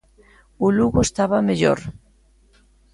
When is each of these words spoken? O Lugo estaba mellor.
O 0.65 0.67
Lugo 0.77 0.99
estaba 1.03 1.45
mellor. 1.49 1.79